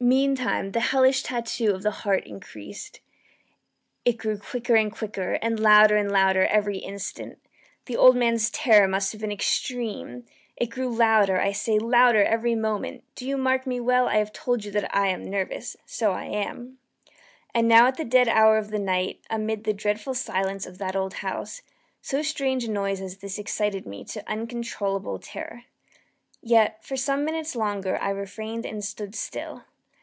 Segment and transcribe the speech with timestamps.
[0.00, 3.00] Meantime the hellish tattoo of the heart increased.
[4.04, 7.40] It grew quicker and quicker, and louder and louder every instant.
[7.86, 10.24] The old man's terror must have been extreme!
[10.56, 13.02] It grew louder, I say, louder every moment!
[13.16, 16.26] do you mark me well I have told you that I am nervous: so I
[16.26, 16.78] am.
[17.52, 20.94] And now at the dead hour of the night, amid the dreadful silence of that
[20.94, 21.60] old house,
[22.00, 25.64] so strange a noise as this excited me to uncontrollable terror.
[26.40, 29.64] Yet, for some minutes longer I refrained and stood still.